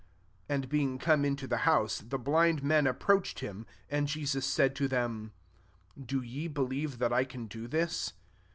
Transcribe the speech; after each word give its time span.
28 0.47 0.55
And 0.55 0.67
being 0.69 0.97
come 0.97 1.23
into 1.23 1.45
the 1.45 1.57
house, 1.57 1.99
the 1.99 2.17
blind 2.17 2.63
men 2.63 2.87
ap 2.87 2.99
proached 3.01 3.37
him: 3.37 3.67
and 3.87 4.07
Jesus 4.07 4.47
said 4.47 4.73
to 4.77 4.87
them," 4.87 5.31
Do 6.07 6.23
ye 6.23 6.47
believe 6.47 6.97
that 6.97 7.13
I 7.13 7.23
can 7.23 7.45
do 7.45 7.67
this 7.67 8.13